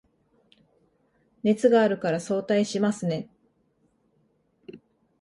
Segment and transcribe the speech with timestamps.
[1.43, 3.29] 熱があるから早退しますね